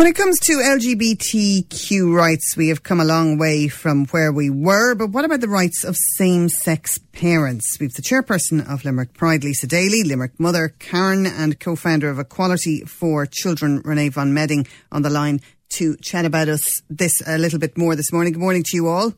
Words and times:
When 0.00 0.08
it 0.08 0.16
comes 0.16 0.38
to 0.44 0.52
LGBTQ 0.52 2.10
rights, 2.10 2.56
we 2.56 2.68
have 2.68 2.82
come 2.82 3.00
a 3.00 3.04
long 3.04 3.36
way 3.36 3.68
from 3.68 4.06
where 4.06 4.32
we 4.32 4.48
were, 4.48 4.94
but 4.94 5.10
what 5.10 5.26
about 5.26 5.42
the 5.42 5.48
rights 5.48 5.84
of 5.84 5.94
same 6.16 6.48
sex 6.48 6.96
parents? 7.12 7.76
We've 7.78 7.92
the 7.92 8.00
chairperson 8.00 8.66
of 8.66 8.82
Limerick 8.82 9.12
Pride, 9.12 9.44
Lisa 9.44 9.66
Daly, 9.66 10.02
Limerick 10.02 10.40
mother, 10.40 10.74
Karen, 10.78 11.26
and 11.26 11.60
co 11.60 11.76
founder 11.76 12.08
of 12.08 12.18
Equality 12.18 12.80
for 12.86 13.26
Children, 13.26 13.82
Renee 13.84 14.08
Von 14.08 14.32
Medding, 14.32 14.66
on 14.90 15.02
the 15.02 15.10
line 15.10 15.42
to 15.74 15.98
chat 15.98 16.24
about 16.24 16.48
us 16.48 16.64
this 16.88 17.20
a 17.26 17.36
little 17.36 17.58
bit 17.58 17.76
more 17.76 17.94
this 17.94 18.10
morning. 18.10 18.32
Good 18.32 18.40
morning 18.40 18.62
to 18.68 18.76
you 18.78 18.88
all. 18.88 19.12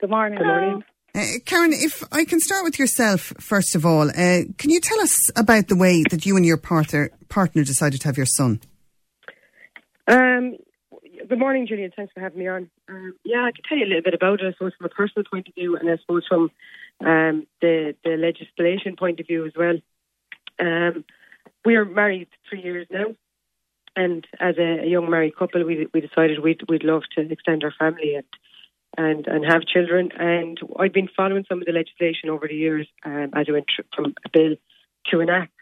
Good 0.00 0.10
morning. 0.10 0.38
Good 0.38 0.46
morning. 0.46 0.84
Uh, 1.12 1.24
Karen, 1.44 1.72
if 1.72 2.04
I 2.12 2.24
can 2.24 2.38
start 2.38 2.62
with 2.62 2.78
yourself, 2.78 3.32
first 3.40 3.74
of 3.74 3.84
all, 3.84 4.08
uh, 4.08 4.42
can 4.58 4.70
you 4.70 4.80
tell 4.80 5.00
us 5.00 5.28
about 5.34 5.66
the 5.66 5.74
way 5.74 6.04
that 6.08 6.24
you 6.24 6.36
and 6.36 6.46
your 6.46 6.56
partner, 6.56 7.10
partner 7.28 7.64
decided 7.64 8.00
to 8.02 8.06
have 8.06 8.16
your 8.16 8.26
son? 8.26 8.60
Um, 10.06 10.56
good 11.28 11.38
morning, 11.38 11.66
Julian. 11.66 11.92
Thanks 11.94 12.12
for 12.12 12.20
having 12.20 12.38
me 12.38 12.48
on. 12.48 12.70
Um, 12.88 13.14
yeah, 13.24 13.44
I 13.44 13.52
can 13.52 13.62
tell 13.68 13.78
you 13.78 13.84
a 13.84 13.88
little 13.88 14.02
bit 14.02 14.14
about 14.14 14.40
it, 14.40 14.46
I 14.46 14.52
suppose, 14.52 14.72
from 14.76 14.86
a 14.86 14.90
personal 14.90 15.24
point 15.30 15.48
of 15.48 15.54
view, 15.54 15.76
and 15.76 15.88
I 15.88 15.96
suppose 15.98 16.26
from 16.28 16.50
um, 17.00 17.46
the 17.60 17.94
the 18.04 18.16
legislation 18.16 18.96
point 18.96 19.20
of 19.20 19.26
view 19.26 19.46
as 19.46 19.52
well. 19.56 19.78
Um, 20.58 21.04
we 21.64 21.76
are 21.76 21.84
married 21.84 22.28
three 22.48 22.62
years 22.62 22.86
now, 22.90 23.14
and 23.96 24.26
as 24.38 24.56
a, 24.58 24.84
a, 24.84 24.86
young 24.86 25.10
married 25.10 25.36
couple, 25.36 25.64
we 25.64 25.88
we 25.92 26.00
decided 26.00 26.40
we'd 26.40 26.62
we'd 26.68 26.84
love 26.84 27.02
to 27.16 27.30
extend 27.30 27.64
our 27.64 27.74
family 27.78 28.16
and 28.16 28.26
and 28.96 29.26
and 29.26 29.44
have 29.44 29.62
children. 29.66 30.10
And 30.18 30.58
I've 30.78 30.92
been 30.92 31.08
following 31.16 31.44
some 31.48 31.60
of 31.60 31.66
the 31.66 31.72
legislation 31.72 32.30
over 32.30 32.48
the 32.48 32.54
years 32.54 32.88
um, 33.04 33.30
as 33.34 33.46
it 33.48 33.52
went 33.52 33.66
from 33.94 34.14
a 34.24 34.28
bill 34.32 34.56
to 35.10 35.20
an 35.20 35.30
act. 35.30 35.52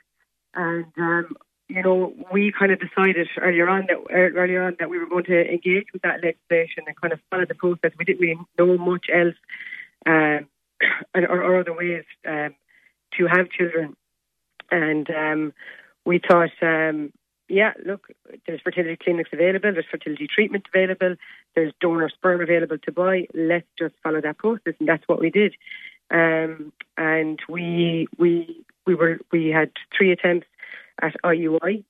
And 0.55 0.86
um, 0.97 1.36
you 1.69 1.83
know, 1.83 2.14
we 2.33 2.52
kind 2.58 2.72
of 2.72 2.80
decided 2.80 3.28
earlier 3.41 3.69
on 3.69 3.86
that 3.88 3.98
earlier 4.11 4.62
on 4.62 4.77
that 4.78 4.88
we 4.88 4.98
were 4.98 5.06
going 5.06 5.24
to 5.24 5.48
engage 5.48 5.86
with 5.92 6.02
that 6.02 6.22
legislation 6.22 6.84
and 6.86 7.00
kind 7.00 7.12
of 7.12 7.20
follow 7.30 7.44
the 7.47 7.55
process. 7.55 7.92
We 7.98 8.06
didn't 8.06 8.20
really 8.20 8.38
know 8.58 8.78
much 8.78 9.06
else, 9.12 9.34
um, 10.06 10.46
or, 11.14 11.42
or, 11.42 11.61
other 11.61 11.74
ways 11.74 12.05
um, 12.27 12.55
to 13.19 13.27
have 13.27 13.50
children, 13.50 13.96
and 14.70 15.08
um, 15.11 15.52
we 16.06 16.20
thought, 16.27 16.50
um, 16.62 17.12
yeah, 17.48 17.72
look, 17.84 18.08
there's 18.46 18.62
fertility 18.62 18.96
clinics 19.02 19.30
available, 19.33 19.72
there's 19.72 19.84
fertility 19.91 20.27
treatment 20.27 20.64
available, 20.74 21.16
there's 21.55 21.72
donor 21.80 22.08
sperm 22.08 22.41
available 22.41 22.78
to 22.78 22.92
buy. 22.92 23.27
Let's 23.34 23.66
just 23.78 23.94
follow 24.02 24.22
that 24.22 24.39
process, 24.39 24.74
and 24.80 24.89
that's 24.89 25.06
what 25.06 25.20
we 25.20 25.28
did. 25.28 25.55
Um, 26.11 26.72
and 26.96 27.39
we 27.46 28.08
we 28.16 28.64
we 28.86 28.94
were 28.94 29.20
we 29.30 29.48
had 29.48 29.70
three 29.94 30.12
attempts 30.12 30.46
at 31.01 31.15
IUI. 31.25 31.85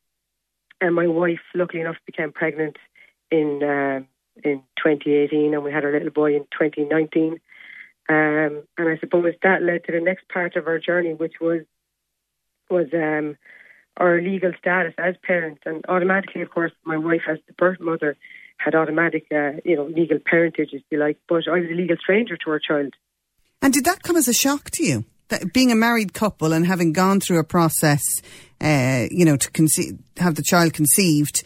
And 0.81 0.95
my 0.95 1.07
wife, 1.07 1.41
luckily 1.55 1.81
enough, 1.81 1.97
became 2.07 2.33
pregnant 2.33 2.77
in 3.31 3.63
uh, 3.63 4.01
in 4.45 4.63
2018, 4.83 5.53
and 5.53 5.65
we 5.65 5.73
had 5.73 5.85
our 5.85 5.93
little 5.93 6.11
boy 6.11 6.37
in 6.37 6.43
2019. 6.53 7.41
Um, 8.09 8.63
and 8.79 8.89
I 8.89 8.97
suppose 9.01 9.35
that 9.43 9.63
led 9.63 9.85
to 9.85 9.93
the 9.93 10.01
next 10.01 10.29
part 10.29 10.57
of 10.57 10.67
our 10.67 10.79
journey, 10.79 11.15
which 11.15 11.35
was 11.41 11.63
was 12.71 12.87
um, 12.95 13.37
our 13.97 14.21
legal 14.21 14.53
status 14.59 14.95
as 14.99 15.17
parents. 15.23 15.63
And 15.67 15.85
automatically, 15.89 16.43
of 16.43 16.51
course, 16.51 16.73
my 16.85 16.97
wife, 16.97 17.23
as 17.29 17.39
the 17.47 17.53
birth 17.55 17.81
mother, 17.81 18.17
had 18.59 18.75
automatic, 18.75 19.27
uh, 19.33 19.61
you 19.65 19.77
know, 19.77 19.87
legal 19.87 20.19
parentage, 20.25 20.71
if 20.73 20.83
you 20.91 20.99
like. 20.99 21.19
But 21.29 21.49
I 21.49 21.59
was 21.59 21.71
a 21.71 21.75
legal 21.75 21.97
stranger 21.97 22.37
to 22.37 22.51
our 22.51 22.61
child. 22.61 22.95
And 23.61 23.73
did 23.73 23.85
that 23.85 24.03
come 24.03 24.17
as 24.17 24.29
a 24.29 24.33
shock 24.33 24.71
to 24.73 24.85
you? 24.85 25.05
That 25.29 25.53
being 25.53 25.71
a 25.71 25.77
married 25.77 26.15
couple 26.15 26.53
and 26.53 26.67
having 26.67 26.93
gone 26.93 27.21
through 27.21 27.39
a 27.39 27.45
process 27.45 28.03
uh, 28.61 29.07
you 29.11 29.25
know, 29.25 29.37
to 29.37 29.51
conceive, 29.51 29.99
have 30.17 30.35
the 30.35 30.43
child 30.43 30.73
conceived. 30.73 31.45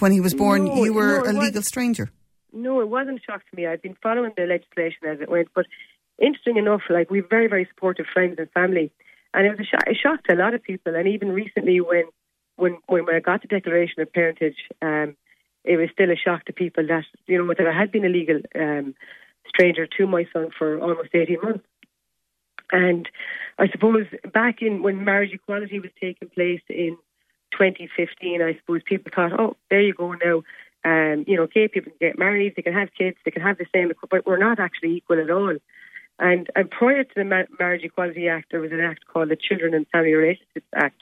When 0.00 0.12
he 0.12 0.20
was 0.20 0.34
born, 0.34 0.66
no, 0.66 0.84
you 0.84 0.92
were 0.92 1.22
no, 1.22 1.30
a 1.30 1.32
legal 1.40 1.62
stranger. 1.62 2.10
No, 2.52 2.80
it 2.80 2.88
wasn't 2.88 3.18
a 3.18 3.22
shock 3.22 3.42
to 3.48 3.56
me. 3.56 3.66
I've 3.66 3.80
been 3.80 3.96
following 4.02 4.32
the 4.36 4.44
legislation 4.44 5.08
as 5.08 5.20
it 5.20 5.30
went, 5.30 5.48
but 5.54 5.64
interesting 6.18 6.56
enough, 6.56 6.82
like 6.90 7.10
we've 7.10 7.28
very, 7.28 7.46
very 7.46 7.66
supportive 7.72 8.06
friends 8.12 8.36
and 8.38 8.50
family, 8.50 8.92
and 9.32 9.46
it 9.46 9.50
was 9.50 9.60
a, 9.60 9.64
shock, 9.64 9.84
a 9.86 9.94
shock 9.94 10.24
to 10.24 10.34
a 10.34 10.36
lot 10.36 10.54
of 10.54 10.62
people. 10.62 10.94
And 10.94 11.08
even 11.08 11.30
recently, 11.30 11.80
when 11.80 12.04
when 12.56 12.78
when 12.86 13.08
I 13.08 13.20
got 13.20 13.42
the 13.42 13.48
declaration 13.48 14.02
of 14.02 14.12
parentage, 14.12 14.56
um, 14.82 15.16
it 15.64 15.76
was 15.76 15.88
still 15.92 16.10
a 16.10 16.16
shock 16.16 16.44
to 16.46 16.52
people 16.52 16.86
that 16.86 17.04
you 17.26 17.38
know 17.38 17.54
that 17.56 17.66
I 17.66 17.78
had 17.78 17.90
been 17.90 18.04
a 18.04 18.10
legal 18.10 18.40
um, 18.54 18.94
stranger 19.48 19.86
to 19.86 20.06
my 20.06 20.26
son 20.34 20.50
for 20.58 20.78
almost 20.80 21.14
eighteen 21.14 21.38
months. 21.42 21.64
And 22.72 23.08
I 23.58 23.68
suppose 23.68 24.06
back 24.32 24.62
in 24.62 24.82
when 24.82 25.04
marriage 25.04 25.32
equality 25.32 25.80
was 25.80 25.90
taking 26.00 26.28
place 26.28 26.60
in 26.68 26.96
2015, 27.52 28.42
I 28.42 28.54
suppose 28.54 28.82
people 28.84 29.10
thought, 29.14 29.38
oh, 29.38 29.56
there 29.70 29.80
you 29.80 29.94
go 29.94 30.12
now. 30.12 30.42
Um, 30.84 31.24
you 31.26 31.36
know, 31.36 31.46
gay 31.46 31.68
people 31.68 31.92
can 31.98 32.08
get 32.08 32.18
married, 32.18 32.54
they 32.56 32.62
can 32.62 32.72
have 32.72 32.90
kids, 32.96 33.16
they 33.24 33.30
can 33.30 33.42
have 33.42 33.58
the 33.58 33.66
same, 33.74 33.90
but 34.10 34.26
we're 34.26 34.38
not 34.38 34.60
actually 34.60 34.94
equal 34.94 35.20
at 35.20 35.30
all. 35.30 35.56
And, 36.20 36.48
and 36.54 36.70
prior 36.70 37.04
to 37.04 37.14
the 37.14 37.24
Ma- 37.24 37.42
Marriage 37.58 37.82
Equality 37.84 38.28
Act, 38.28 38.50
there 38.50 38.60
was 38.60 38.72
an 38.72 38.80
act 38.80 39.06
called 39.06 39.28
the 39.28 39.36
Children 39.36 39.74
and 39.74 39.86
Family 39.88 40.14
Relationships 40.14 40.66
Act 40.74 41.00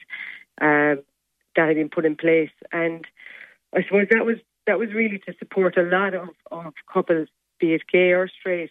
um, 0.60 1.02
that 1.56 1.68
had 1.68 1.76
been 1.76 1.88
put 1.88 2.04
in 2.04 2.16
place. 2.16 2.50
And 2.72 3.06
I 3.74 3.82
suppose 3.82 4.06
that 4.10 4.24
was 4.24 4.36
that 4.66 4.78
was 4.78 4.92
really 4.92 5.18
to 5.18 5.34
support 5.38 5.76
a 5.76 5.82
lot 5.82 6.12
of, 6.14 6.28
of 6.50 6.74
couples, 6.92 7.28
be 7.60 7.74
it 7.74 7.82
gay 7.90 8.12
or 8.12 8.28
straight, 8.28 8.70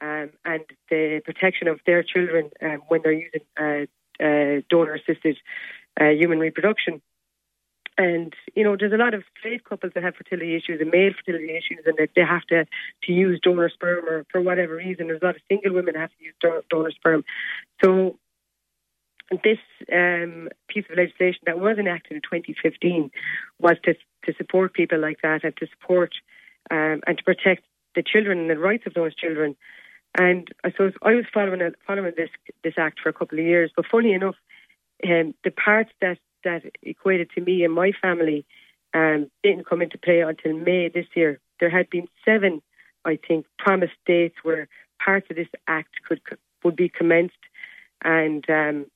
um, 0.00 0.30
and 0.44 0.64
the 0.90 1.20
protection 1.24 1.68
of 1.68 1.80
their 1.86 2.02
children 2.02 2.50
um, 2.62 2.82
when 2.88 3.00
they're 3.02 3.12
using 3.12 3.42
uh, 3.60 3.86
uh, 4.22 4.62
donor 4.68 4.94
assisted 4.94 5.36
uh, 6.00 6.08
human 6.08 6.38
reproduction. 6.38 7.02
And 7.98 8.32
you 8.54 8.64
know, 8.64 8.76
there's 8.78 8.92
a 8.92 8.96
lot 8.96 9.12
of 9.12 9.22
straight 9.38 9.64
couples 9.64 9.92
that 9.94 10.02
have 10.02 10.14
fertility 10.16 10.56
issues 10.56 10.80
and 10.80 10.90
male 10.90 11.12
fertility 11.12 11.50
issues, 11.50 11.84
and 11.84 11.94
that 11.98 12.10
they 12.16 12.22
have 12.22 12.42
to 12.48 12.64
to 13.04 13.12
use 13.12 13.38
donor 13.42 13.68
sperm 13.68 14.06
or 14.08 14.24
for 14.30 14.40
whatever 14.40 14.76
reason. 14.76 15.08
There's 15.08 15.20
a 15.20 15.26
lot 15.26 15.36
of 15.36 15.42
single 15.48 15.74
women 15.74 15.94
that 15.94 16.00
have 16.00 16.10
to 16.18 16.24
use 16.24 16.62
donor 16.70 16.90
sperm. 16.90 17.22
So 17.84 18.18
this 19.44 19.58
um, 19.92 20.48
piece 20.68 20.84
of 20.90 20.96
legislation 20.96 21.40
that 21.46 21.58
was 21.58 21.78
enacted 21.78 22.12
in 22.16 22.22
2015 22.22 23.10
was 23.58 23.76
to 23.84 23.94
to 24.24 24.34
support 24.36 24.72
people 24.72 24.98
like 24.98 25.18
that 25.22 25.44
and 25.44 25.56
to 25.58 25.66
support 25.66 26.14
um, 26.70 27.00
and 27.06 27.18
to 27.18 27.24
protect 27.24 27.64
the 27.94 28.02
children 28.02 28.38
and 28.40 28.50
the 28.50 28.58
rights 28.58 28.84
of 28.86 28.94
those 28.94 29.14
children 29.14 29.56
and 30.18 30.48
I 30.62 30.70
suppose 30.70 30.92
I 31.02 31.14
was 31.14 31.24
following 31.32 31.60
following 31.86 32.12
this 32.16 32.30
this 32.62 32.74
act 32.76 33.00
for 33.00 33.08
a 33.08 33.12
couple 33.12 33.38
of 33.38 33.44
years. 33.44 33.70
But 33.74 33.86
funny 33.90 34.12
enough, 34.12 34.36
um, 35.04 35.34
the 35.44 35.50
parts 35.50 35.90
that 36.00 36.18
that 36.44 36.62
equated 36.82 37.30
to 37.34 37.40
me 37.40 37.64
and 37.64 37.72
my 37.72 37.92
family 38.00 38.44
um, 38.94 39.30
didn't 39.42 39.66
come 39.66 39.82
into 39.82 39.98
play 39.98 40.20
until 40.20 40.52
May 40.54 40.88
this 40.88 41.06
year. 41.14 41.40
There 41.60 41.70
had 41.70 41.88
been 41.88 42.08
seven, 42.24 42.60
I 43.04 43.18
think, 43.26 43.46
promised 43.58 43.94
dates 44.06 44.36
where 44.42 44.68
parts 45.02 45.26
of 45.30 45.36
this 45.36 45.48
act 45.66 45.94
could 46.06 46.20
would 46.62 46.76
be 46.76 46.88
commenced, 46.88 47.34
and 48.04 48.44
um, 48.50 48.86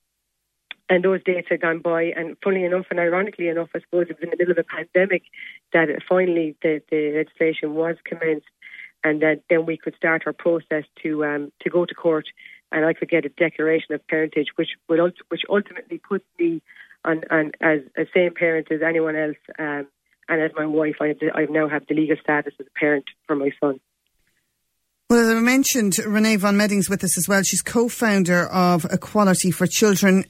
and 0.89 1.03
those 1.03 1.23
dates 1.23 1.47
had 1.49 1.61
gone 1.61 1.79
by. 1.79 2.03
And 2.15 2.37
funnily 2.43 2.65
enough, 2.65 2.85
and 2.91 2.99
ironically 2.99 3.47
enough, 3.47 3.69
I 3.73 3.79
suppose 3.79 4.07
it 4.09 4.17
was 4.17 4.23
in 4.23 4.29
the 4.29 4.37
middle 4.37 4.51
of 4.51 4.57
a 4.59 4.63
pandemic 4.63 5.23
that 5.73 5.89
finally 6.07 6.55
the, 6.61 6.81
the 6.91 7.13
legislation 7.15 7.73
was 7.73 7.95
commenced 8.05 8.47
and 9.07 9.41
then 9.49 9.65
we 9.65 9.77
could 9.77 9.95
start 9.95 10.23
our 10.25 10.33
process 10.33 10.83
to 11.03 11.25
um, 11.25 11.51
to 11.61 11.69
go 11.69 11.85
to 11.85 11.93
court, 11.93 12.25
and 12.71 12.85
I 12.85 12.93
could 12.93 13.09
get 13.09 13.25
a 13.25 13.29
declaration 13.29 13.95
of 13.95 14.05
parentage, 14.07 14.47
which 14.55 14.69
will 14.87 15.11
which 15.29 15.41
ultimately 15.49 15.97
puts 15.97 16.25
me 16.39 16.61
on, 17.05 17.21
on 17.31 17.51
as 17.61 17.79
a 17.97 18.03
same 18.13 18.33
parent 18.33 18.67
as 18.71 18.81
anyone 18.81 19.15
else, 19.15 19.37
um, 19.57 19.87
and 20.29 20.41
as 20.41 20.51
my 20.55 20.65
wife, 20.65 20.95
I 20.99 21.13
the, 21.13 21.31
I 21.33 21.45
now 21.49 21.67
have 21.69 21.87
the 21.87 21.95
legal 21.95 22.17
status 22.21 22.53
as 22.59 22.67
a 22.67 22.79
parent 22.79 23.05
for 23.25 23.35
my 23.35 23.51
son. 23.59 23.79
Well, 25.09 25.19
as 25.19 25.29
I 25.29 25.39
mentioned, 25.39 25.97
Renee 25.99 26.35
Von 26.35 26.57
Medding's 26.57 26.89
with 26.89 27.01
us 27.01 27.17
as 27.17 27.29
well. 27.29 27.41
She's 27.41 27.61
co-founder 27.61 28.47
of 28.47 28.85
Equality 28.91 29.51
for 29.51 29.65
Children 29.65 30.25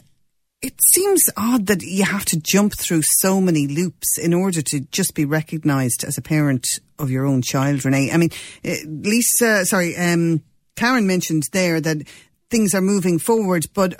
it 0.61 0.81
seems 0.81 1.23
odd 1.37 1.67
that 1.67 1.83
you 1.83 2.03
have 2.03 2.25
to 2.25 2.39
jump 2.39 2.73
through 2.73 3.01
so 3.03 3.39
many 3.39 3.67
loops 3.67 4.17
in 4.17 4.33
order 4.33 4.61
to 4.61 4.79
just 4.91 5.13
be 5.13 5.25
recognised 5.25 6.03
as 6.03 6.17
a 6.17 6.21
parent 6.21 6.65
of 6.97 7.11
your 7.11 7.25
own 7.25 7.41
child, 7.41 7.85
Renee. 7.85 8.11
I 8.11 8.17
mean, 8.17 8.29
eh, 8.63 8.79
Lisa, 8.87 9.65
sorry, 9.65 9.95
um, 9.95 10.41
Karen 10.75 11.05
mentioned 11.05 11.43
there 11.53 11.79
that 11.81 12.07
things 12.49 12.73
are 12.73 12.81
moving 12.81 13.19
forward, 13.19 13.67
but 13.73 13.95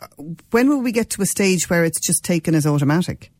when 0.52 0.70
will 0.70 0.82
we 0.82 0.92
get 0.92 1.12
to 1.12 1.22
a 1.22 1.26
stage 1.26 1.70
where 1.70 1.84
it's 1.84 2.00
just 2.00 2.24
taken 2.24 2.56
as 2.56 2.66
automatic? 2.66 3.32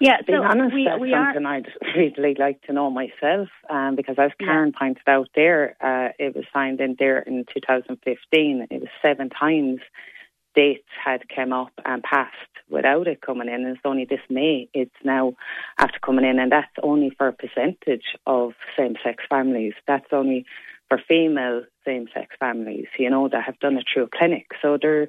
Yeah, 0.00 0.18
being 0.26 0.40
so 0.40 0.44
honest, 0.44 0.74
we, 0.74 0.84
that's 0.84 1.00
we 1.00 1.10
something 1.10 1.44
are... 1.44 1.54
I'd 1.54 1.66
really 1.96 2.36
like 2.38 2.62
to 2.62 2.72
know 2.72 2.90
myself, 2.90 3.48
um, 3.68 3.96
because 3.96 4.16
as 4.18 4.30
Karen 4.38 4.72
yeah. 4.72 4.78
pointed 4.78 5.08
out 5.08 5.28
there, 5.34 5.76
uh, 5.80 6.12
it 6.18 6.34
was 6.36 6.44
signed 6.52 6.80
in 6.80 6.96
there 6.98 7.18
in 7.18 7.44
2015. 7.52 8.66
It 8.70 8.80
was 8.80 8.88
seven 9.02 9.28
times 9.28 9.80
dates 10.58 10.88
had 11.04 11.22
come 11.34 11.52
up 11.52 11.72
and 11.84 12.02
passed 12.02 12.54
without 12.68 13.06
it 13.06 13.20
coming 13.28 13.48
in. 13.48 13.64
And 13.64 13.76
it's 13.76 13.80
only 13.84 14.04
this 14.04 14.26
May 14.28 14.68
it's 14.74 15.00
now 15.04 15.34
after 15.78 15.98
coming 16.04 16.24
in, 16.24 16.38
and 16.42 16.50
that's 16.50 16.76
only 16.82 17.10
for 17.16 17.28
a 17.28 17.32
percentage 17.32 18.08
of 18.26 18.52
same-sex 18.76 19.16
families. 19.34 19.74
That's 19.86 20.12
only 20.12 20.40
for 20.88 20.98
female 21.06 21.62
same-sex 21.84 22.28
families, 22.40 22.88
you 22.98 23.10
know, 23.10 23.28
that 23.28 23.44
have 23.44 23.58
done 23.60 23.76
it 23.76 23.84
through 23.92 24.04
a 24.04 24.08
clinic. 24.18 24.46
So 24.62 24.78
there, 24.80 25.08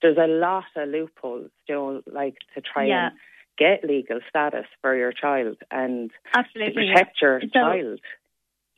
there's 0.00 0.16
a 0.16 0.26
lot 0.48 0.64
of 0.76 0.88
loopholes, 0.88 1.50
you 1.68 1.74
know, 1.74 2.02
like 2.20 2.36
to 2.54 2.60
try 2.62 2.86
Yeah. 2.86 3.08
and 3.08 3.16
get 3.58 3.84
legal 3.84 4.20
status 4.28 4.66
for 4.80 4.96
your 4.96 5.12
child 5.12 5.56
and 5.70 6.10
Absolutely. 6.34 6.72
to 6.86 6.92
protect 6.92 7.20
your 7.20 7.40
So- 7.40 7.48
child. 7.52 8.00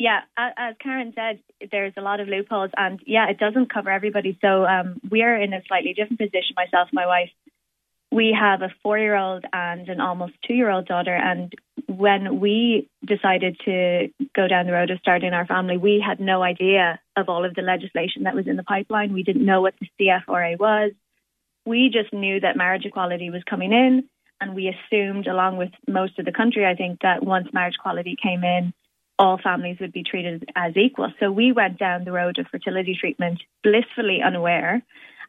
Yeah, 0.01 0.21
as 0.39 0.77
Karen 0.83 1.13
said, 1.15 1.41
there's 1.71 1.93
a 1.99 2.01
lot 2.01 2.21
of 2.21 2.29
loopholes, 2.29 2.71
and 2.75 2.99
yeah, 3.05 3.29
it 3.29 3.39
doesn't 3.39 3.71
cover 3.71 3.91
everybody. 3.91 4.39
So 4.41 4.65
um, 4.65 4.99
we're 5.11 5.37
in 5.37 5.53
a 5.53 5.61
slightly 5.69 5.93
different 5.93 6.19
position. 6.19 6.57
Myself 6.57 6.89
my 6.91 7.05
wife, 7.05 7.29
we 8.11 8.35
have 8.35 8.63
a 8.63 8.73
four-year-old 8.83 9.45
and 9.53 9.87
an 9.91 10.01
almost 10.01 10.33
two-year-old 10.49 10.87
daughter. 10.87 11.15
And 11.15 11.53
when 11.87 12.41
we 12.41 12.89
decided 13.05 13.61
to 13.67 14.09
go 14.35 14.49
down 14.49 14.65
the 14.65 14.73
road 14.73 14.91
of 14.91 15.01
starting 15.01 15.35
our 15.35 15.47
family, 15.47 15.77
we 15.77 16.03
had 16.05 16.19
no 16.19 16.43
idea 16.43 16.99
of 17.15 17.29
all 17.29 17.45
of 17.45 17.55
the 17.55 17.61
legislation 17.61 18.23
that 18.23 18.35
was 18.35 18.47
in 18.47 18.57
the 18.57 18.63
pipeline. 18.63 19.13
We 19.13 19.23
didn't 19.23 19.45
know 19.45 19.61
what 19.61 19.75
the 19.81 19.89
CFRA 20.01 20.59
was. 20.59 20.93
We 21.67 21.91
just 21.93 22.11
knew 22.15 22.41
that 22.41 22.57
marriage 22.57 22.87
equality 22.87 23.29
was 23.29 23.43
coming 23.45 23.75
in, 23.75 24.09
and 24.41 24.55
we 24.55 24.75
assumed, 24.75 25.27
along 25.27 25.59
with 25.59 25.73
most 25.87 26.19
of 26.19 26.25
the 26.25 26.33
country, 26.33 26.65
I 26.65 26.75
think, 26.75 27.01
that 27.03 27.23
once 27.23 27.49
marriage 27.53 27.75
equality 27.79 28.17
came 28.21 28.45
in 28.45 28.73
all 29.21 29.39
families 29.39 29.77
would 29.81 29.93
be 29.93 30.03
treated 30.03 30.49
as 30.57 30.75
equal. 30.79 31.13
So 31.21 31.31
we 31.31 31.53
went 31.53 31.79
down 31.79 32.05
the 32.05 32.11
road 32.11 32.39
of 32.39 32.47
fertility 32.51 32.97
treatment 32.99 33.43
blissfully 33.63 34.21
unaware, 34.25 34.83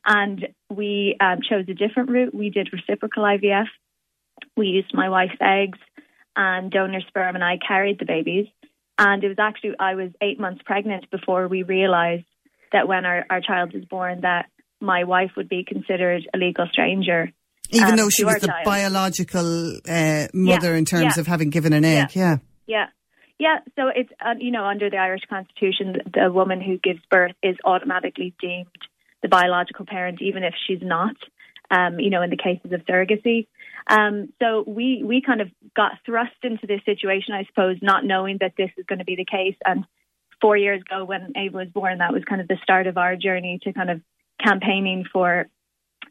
and 0.07 0.47
we 0.69 1.17
um, 1.19 1.39
chose 1.47 1.65
a 1.67 1.73
different 1.73 2.09
route. 2.09 2.33
We 2.33 2.49
did 2.49 2.69
reciprocal 2.71 3.23
IVF. 3.23 3.67
We 4.55 4.67
used 4.67 4.93
my 4.93 5.09
wife's 5.09 5.37
eggs 5.41 5.77
and 6.37 6.71
donor 6.71 7.01
sperm, 7.09 7.35
and 7.35 7.43
I 7.43 7.57
carried 7.57 7.99
the 7.99 8.05
babies. 8.05 8.47
And 8.97 9.21
it 9.23 9.27
was 9.27 9.39
actually 9.39 9.73
I 9.77 9.95
was 9.95 10.11
eight 10.21 10.39
months 10.39 10.61
pregnant 10.65 11.11
before 11.11 11.49
we 11.49 11.63
realised 11.63 12.25
that 12.71 12.87
when 12.87 13.05
our, 13.05 13.25
our 13.29 13.41
child 13.41 13.73
was 13.73 13.83
born, 13.83 14.21
that 14.21 14.45
my 14.79 15.03
wife 15.03 15.31
would 15.35 15.49
be 15.49 15.65
considered 15.67 16.23
a 16.33 16.37
legal 16.37 16.65
stranger. 16.71 17.29
Even 17.71 17.89
um, 17.89 17.95
though 17.97 18.09
she 18.09 18.23
was 18.23 18.39
the 18.39 18.47
child. 18.47 18.63
biological 18.63 19.77
uh, 19.87 20.27
mother 20.33 20.75
in 20.75 20.85
terms 20.85 21.17
yeah. 21.17 21.19
of 21.19 21.27
having 21.27 21.49
given 21.49 21.73
an 21.73 21.83
egg, 21.83 22.15
yeah. 22.15 22.37
Yeah. 22.37 22.37
Yeah, 22.67 22.85
so 23.75 23.87
it's 23.87 24.11
uh, 24.23 24.35
you 24.39 24.51
know 24.51 24.65
under 24.65 24.89
the 24.89 24.97
Irish 24.97 25.23
Constitution, 25.29 25.97
the 26.13 26.31
woman 26.31 26.61
who 26.61 26.77
gives 26.77 26.99
birth 27.09 27.33
is 27.41 27.55
automatically 27.65 28.35
deemed 28.39 28.67
the 29.21 29.29
biological 29.29 29.85
parent, 29.85 30.21
even 30.21 30.43
if 30.43 30.53
she's 30.67 30.81
not. 30.81 31.15
Um, 31.71 32.01
you 32.01 32.09
know, 32.09 32.21
in 32.21 32.29
the 32.29 32.35
cases 32.35 32.73
of 32.73 32.81
surrogacy. 32.81 33.47
Um, 33.87 34.33
so 34.41 34.65
we 34.67 35.03
we 35.05 35.21
kind 35.21 35.39
of 35.39 35.49
got 35.73 35.93
thrust 36.05 36.35
into 36.43 36.67
this 36.67 36.81
situation, 36.83 37.33
I 37.33 37.45
suppose, 37.45 37.77
not 37.81 38.03
knowing 38.03 38.39
that 38.41 38.55
this 38.57 38.69
is 38.77 38.85
going 38.85 38.99
to 38.99 39.05
be 39.05 39.15
the 39.15 39.23
case. 39.23 39.55
And 39.65 39.85
four 40.41 40.57
years 40.57 40.81
ago, 40.81 41.05
when 41.05 41.31
Ava 41.37 41.59
was 41.59 41.69
born, 41.69 41.99
that 41.99 42.11
was 42.11 42.25
kind 42.25 42.41
of 42.41 42.49
the 42.49 42.57
start 42.61 42.87
of 42.87 42.97
our 42.97 43.15
journey 43.15 43.57
to 43.63 43.71
kind 43.71 43.89
of 43.89 44.01
campaigning 44.43 45.05
for 45.13 45.47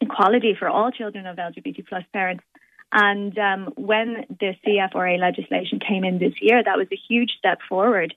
equality 0.01 0.57
for 0.59 0.69
all 0.69 0.91
children 0.91 1.27
of 1.27 1.37
LGBT 1.37 1.87
plus 1.87 2.05
parents. 2.13 2.43
And 2.93 3.37
um, 3.39 3.73
when 3.77 4.27
the 4.29 4.55
CFRA 4.67 5.19
legislation 5.19 5.79
came 5.79 6.05
in 6.05 6.19
this 6.19 6.35
year, 6.41 6.63
that 6.63 6.77
was 6.77 6.89
a 6.93 6.99
huge 7.09 7.31
step 7.39 7.61
forward 7.69 8.15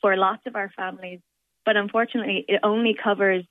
for 0.00 0.16
lots 0.16 0.42
of 0.46 0.56
our 0.56 0.70
families. 0.76 1.20
But 1.64 1.76
unfortunately, 1.76 2.44
it 2.48 2.60
only 2.62 2.94
covers 2.94 3.44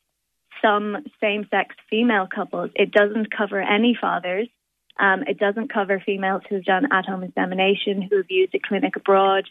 some 0.61 0.97
same 1.21 1.47
sex 1.49 1.75
female 1.89 2.27
couples. 2.33 2.71
It 2.75 2.91
doesn't 2.91 3.35
cover 3.35 3.61
any 3.61 3.97
fathers. 3.99 4.47
Um, 4.99 5.23
it 5.27 5.39
doesn't 5.39 5.73
cover 5.73 6.01
females 6.05 6.43
who've 6.49 6.63
done 6.63 6.91
at 6.91 7.05
home 7.05 7.23
insemination, 7.23 8.01
who 8.01 8.17
have 8.17 8.29
used 8.29 8.53
a 8.55 8.59
clinic 8.59 8.95
abroad, 8.95 9.45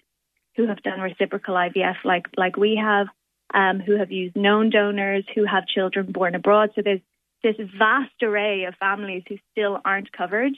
who 0.57 0.69
have 0.69 0.83
done 0.83 1.01
reciprocal 1.01 1.55
IVF 1.55 1.97
like, 2.05 2.27
like 2.37 2.57
we 2.57 2.81
have, 2.81 3.09
um, 3.53 3.81
who 3.81 3.99
have 3.99 4.13
used 4.13 4.37
known 4.37 4.71
donors, 4.71 5.25
who 5.35 5.45
have 5.45 5.67
children 5.67 6.13
born 6.13 6.35
abroad. 6.35 6.71
So 6.75 6.83
there's 6.83 7.01
this 7.43 7.57
vast 7.77 8.23
array 8.23 8.65
of 8.65 8.75
families 8.77 9.25
who 9.29 9.37
still 9.51 9.81
aren't 9.85 10.13
covered. 10.13 10.53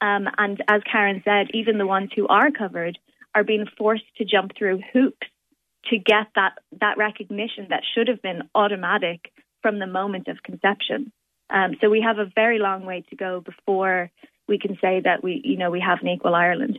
Um, 0.00 0.26
and 0.36 0.62
as 0.68 0.82
Karen 0.90 1.22
said, 1.24 1.48
even 1.54 1.78
the 1.78 1.86
ones 1.86 2.10
who 2.14 2.26
are 2.28 2.50
covered 2.50 2.98
are 3.34 3.44
being 3.44 3.66
forced 3.78 4.04
to 4.18 4.24
jump 4.24 4.52
through 4.56 4.80
hoops 4.92 5.26
to 5.90 5.98
get 5.98 6.26
that, 6.34 6.54
that 6.80 6.98
recognition 6.98 7.68
that 7.70 7.82
should 7.94 8.08
have 8.08 8.22
been 8.22 8.42
automatic 8.54 9.32
from 9.62 9.78
the 9.78 9.86
moment 9.86 10.28
of 10.28 10.42
conception. 10.42 11.12
Um, 11.48 11.76
so 11.80 11.88
we 11.88 12.02
have 12.04 12.18
a 12.18 12.30
very 12.34 12.58
long 12.58 12.84
way 12.84 13.04
to 13.10 13.16
go 13.16 13.40
before 13.40 14.10
we 14.48 14.58
can 14.58 14.76
say 14.80 15.00
that 15.04 15.22
we, 15.22 15.40
you 15.44 15.56
know, 15.56 15.70
we 15.70 15.80
have 15.80 15.98
an 16.02 16.08
equal 16.08 16.34
Ireland. 16.34 16.78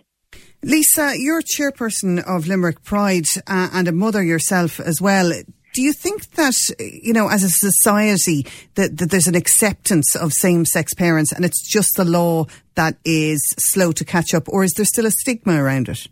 Lisa, 0.63 1.13
you're 1.17 1.41
chairperson 1.41 2.23
of 2.27 2.47
Limerick 2.47 2.83
Pride 2.83 3.25
uh, 3.47 3.69
and 3.71 3.87
a 3.87 3.91
mother 3.91 4.23
yourself 4.23 4.79
as 4.79 5.01
well. 5.01 5.31
Do 5.77 5.83
you 5.83 5.93
think 5.93 6.31
that, 6.31 6.55
you 6.79 7.13
know, 7.13 7.27
as 7.27 7.43
a 7.43 7.49
society, 7.49 8.47
that, 8.73 8.97
that 8.97 9.11
there's 9.11 9.27
an 9.27 9.35
acceptance 9.35 10.15
of 10.15 10.33
same 10.33 10.65
sex 10.65 10.95
parents 10.95 11.31
and 11.31 11.45
it's 11.45 11.61
just 11.61 11.89
the 11.95 12.03
law 12.03 12.45
that 12.73 12.97
is 13.05 13.39
slow 13.59 13.91
to 13.91 14.03
catch 14.03 14.33
up, 14.33 14.49
or 14.49 14.63
is 14.63 14.73
there 14.73 14.87
still 14.87 15.05
a 15.05 15.11
stigma 15.11 15.61
around 15.61 15.87
it? 15.87 16.07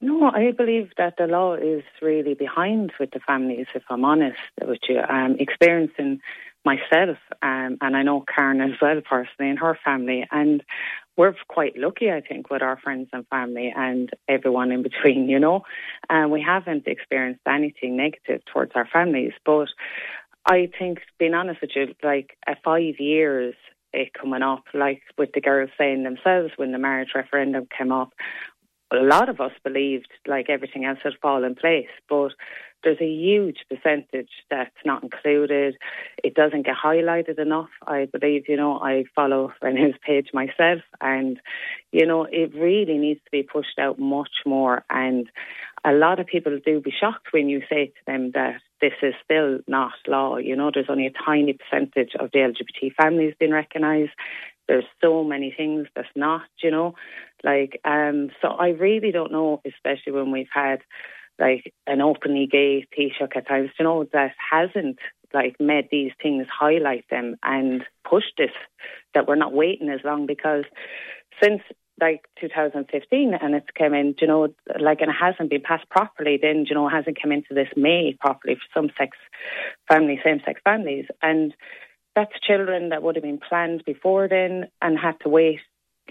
No, 0.00 0.30
I 0.30 0.52
believe 0.56 0.90
that 0.96 1.14
the 1.18 1.26
law 1.26 1.54
is 1.54 1.82
really 2.00 2.34
behind 2.34 2.92
with 3.00 3.10
the 3.10 3.18
families, 3.18 3.66
if 3.74 3.82
I'm 3.90 4.04
honest 4.04 4.38
with 4.64 4.78
you. 4.88 5.00
Um, 5.00 5.34
experiencing 5.40 6.20
myself, 6.64 7.18
um, 7.42 7.78
and 7.80 7.96
I 7.96 8.04
know 8.04 8.24
Karen 8.32 8.60
as 8.60 8.80
well 8.80 9.00
personally 9.00 9.50
and 9.50 9.58
her 9.58 9.76
family, 9.84 10.24
and 10.30 10.62
we're 11.18 11.34
quite 11.48 11.76
lucky, 11.76 12.10
I 12.10 12.22
think, 12.22 12.48
with 12.48 12.62
our 12.62 12.78
friends 12.78 13.08
and 13.12 13.26
family 13.26 13.74
and 13.76 14.08
everyone 14.28 14.70
in 14.70 14.82
between, 14.82 15.28
you 15.28 15.40
know. 15.40 15.64
And 16.08 16.30
we 16.30 16.40
haven't 16.40 16.86
experienced 16.86 17.40
anything 17.46 17.96
negative 17.96 18.40
towards 18.46 18.72
our 18.76 18.86
families. 18.86 19.32
But 19.44 19.68
I 20.46 20.70
think, 20.78 21.00
being 21.18 21.34
honest 21.34 21.60
with 21.60 21.72
you, 21.74 21.92
like 22.04 22.38
five 22.64 22.94
years, 23.00 23.54
it 23.92 24.14
coming 24.14 24.42
up, 24.42 24.62
like 24.72 25.02
with 25.18 25.30
the 25.34 25.40
girls 25.40 25.70
saying 25.76 26.04
themselves 26.04 26.52
when 26.56 26.72
the 26.72 26.78
marriage 26.78 27.10
referendum 27.14 27.66
came 27.76 27.90
up, 27.90 28.12
a 28.92 28.96
lot 28.96 29.28
of 29.28 29.40
us 29.40 29.52
believed 29.62 30.08
like 30.26 30.48
everything 30.48 30.84
else 30.84 30.98
had 31.02 31.12
fallen 31.20 31.44
in 31.44 31.54
place, 31.54 31.88
but 32.08 32.32
there's 32.84 33.00
a 33.00 33.06
huge 33.06 33.58
percentage 33.68 34.30
that's 34.50 34.70
not 34.84 35.02
included. 35.02 35.76
It 36.22 36.34
doesn't 36.34 36.64
get 36.64 36.76
highlighted 36.82 37.38
enough. 37.38 37.70
I 37.86 38.06
believe, 38.06 38.44
you 38.48 38.56
know, 38.56 38.78
I 38.78 39.04
follow 39.14 39.52
Renee's 39.60 39.96
page 40.06 40.28
myself, 40.32 40.80
and 41.00 41.40
you 41.92 42.06
know, 42.06 42.26
it 42.30 42.54
really 42.54 42.98
needs 42.98 43.20
to 43.24 43.30
be 43.30 43.42
pushed 43.42 43.78
out 43.78 43.98
much 43.98 44.30
more. 44.46 44.84
And 44.88 45.28
a 45.84 45.92
lot 45.92 46.20
of 46.20 46.26
people 46.26 46.58
do 46.64 46.80
be 46.80 46.92
shocked 46.98 47.28
when 47.32 47.48
you 47.48 47.62
say 47.68 47.86
to 47.86 48.00
them 48.06 48.30
that 48.34 48.60
this 48.80 48.92
is 49.02 49.14
still 49.24 49.58
not 49.66 49.92
law. 50.06 50.36
You 50.36 50.54
know, 50.54 50.70
there's 50.72 50.86
only 50.88 51.06
a 51.06 51.24
tiny 51.24 51.54
percentage 51.54 52.12
of 52.18 52.30
the 52.32 52.38
LGBT 52.38 52.94
families 52.94 53.34
being 53.38 53.52
recognised. 53.52 54.12
There's 54.68 54.84
so 55.02 55.24
many 55.24 55.52
things 55.56 55.88
that's 55.96 56.08
not, 56.14 56.42
you 56.62 56.70
know, 56.70 56.94
like 57.42 57.80
um. 57.84 58.30
So 58.42 58.48
I 58.48 58.68
really 58.68 59.10
don't 59.10 59.32
know, 59.32 59.60
especially 59.66 60.12
when 60.12 60.30
we've 60.30 60.46
had 60.52 60.80
like 61.38 61.72
an 61.86 62.00
openly 62.00 62.46
gay 62.46 62.86
Taoiseach 62.96 63.36
at 63.36 63.48
times, 63.48 63.70
you 63.78 63.84
know, 63.84 64.04
that 64.12 64.32
hasn't 64.50 64.98
like 65.32 65.56
made 65.60 65.88
these 65.90 66.12
things 66.22 66.46
highlight 66.50 67.04
them 67.10 67.36
and 67.42 67.84
push 68.08 68.24
this, 68.36 68.50
that 69.14 69.28
we're 69.28 69.36
not 69.36 69.52
waiting 69.52 69.88
as 69.88 70.00
long 70.04 70.26
because 70.26 70.64
since 71.42 71.62
like 72.00 72.26
2015 72.40 73.34
and 73.34 73.54
it's 73.54 73.66
come 73.76 73.94
in, 73.94 74.14
you 74.20 74.26
know, 74.26 74.48
like 74.80 75.00
and 75.00 75.10
it 75.10 75.16
hasn't 75.20 75.50
been 75.50 75.62
passed 75.62 75.88
properly, 75.90 76.38
then, 76.40 76.64
you 76.68 76.74
know, 76.74 76.86
it 76.88 76.92
hasn't 76.92 77.20
come 77.20 77.32
into 77.32 77.54
this 77.54 77.68
May 77.76 78.16
properly 78.20 78.54
for 78.54 78.80
some 78.80 78.90
sex 78.96 79.16
family, 79.88 80.20
same 80.24 80.40
sex 80.44 80.60
families. 80.64 81.06
And 81.22 81.54
that's 82.18 82.40
children 82.44 82.88
that 82.88 83.02
would 83.02 83.14
have 83.14 83.22
been 83.22 83.38
planned 83.38 83.84
before 83.84 84.26
then 84.28 84.68
and 84.82 84.98
had 84.98 85.14
to 85.20 85.28
wait 85.28 85.60